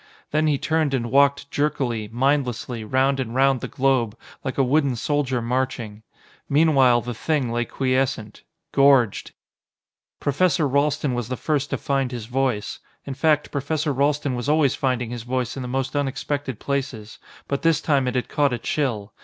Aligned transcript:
Then 0.31 0.47
he 0.47 0.57
turned 0.57 0.95
and 0.95 1.11
walked 1.11 1.51
jerkily, 1.51 2.07
mindlessly, 2.11 2.83
round 2.83 3.19
and 3.19 3.35
round 3.35 3.61
the 3.61 3.67
globe 3.67 4.17
like 4.43 4.57
a 4.57 4.63
wooden 4.63 4.95
soldier 4.95 5.43
marching. 5.43 6.01
Meanwhile 6.49 7.01
the 7.01 7.13
Thing 7.13 7.51
lay 7.51 7.65
quiescent 7.65 8.41
gorged! 8.71 9.31
Professor 10.19 10.67
Ralston 10.67 11.13
was 11.13 11.27
the 11.29 11.37
first 11.37 11.69
to 11.69 11.77
find 11.77 12.11
his 12.11 12.25
voice. 12.25 12.79
In 13.05 13.13
fact, 13.13 13.51
Professor 13.51 13.93
Ralston 13.93 14.33
was 14.33 14.49
always 14.49 14.73
finding 14.73 15.11
his 15.11 15.21
voice 15.21 15.55
in 15.55 15.61
the 15.61 15.67
most 15.67 15.95
unexpected 15.95 16.59
places. 16.59 17.19
But 17.47 17.61
this 17.61 17.79
time 17.79 18.07
it 18.07 18.15
had 18.15 18.27
caught 18.27 18.53
a 18.53 18.57
chill. 18.57 19.13